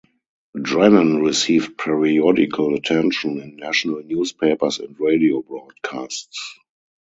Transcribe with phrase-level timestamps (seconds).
[0.59, 6.57] Drennan received periodical attention in national newspapers and radio broadcasts.